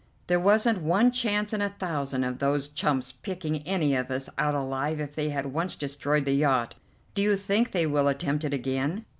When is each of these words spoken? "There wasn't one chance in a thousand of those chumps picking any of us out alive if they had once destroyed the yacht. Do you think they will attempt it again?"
"There 0.25 0.39
wasn't 0.39 0.81
one 0.81 1.11
chance 1.11 1.53
in 1.53 1.61
a 1.61 1.69
thousand 1.77 2.23
of 2.23 2.39
those 2.39 2.67
chumps 2.69 3.11
picking 3.11 3.61
any 3.67 3.95
of 3.95 4.09
us 4.09 4.29
out 4.35 4.55
alive 4.55 4.99
if 4.99 5.13
they 5.13 5.29
had 5.29 5.53
once 5.53 5.75
destroyed 5.75 6.25
the 6.25 6.33
yacht. 6.33 6.73
Do 7.13 7.21
you 7.21 7.35
think 7.35 7.69
they 7.69 7.85
will 7.85 8.07
attempt 8.07 8.43
it 8.43 8.51
again?" 8.51 9.05